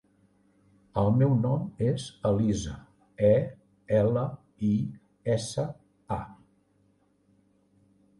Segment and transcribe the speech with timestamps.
[0.99, 2.73] El meu nom és Elisa:
[3.27, 3.33] e,
[3.97, 4.23] ela,
[4.69, 4.73] i,
[5.35, 5.67] essa,
[6.17, 6.19] a.